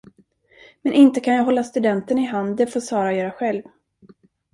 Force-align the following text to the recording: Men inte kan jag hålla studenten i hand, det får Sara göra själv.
Men 0.81 0.93
inte 0.93 1.19
kan 1.19 1.33
jag 1.35 1.43
hålla 1.45 1.63
studenten 1.63 2.17
i 2.17 2.25
hand, 2.25 2.57
det 2.57 2.67
får 2.67 2.79
Sara 2.79 3.13
göra 3.13 3.31
själv. 3.31 3.61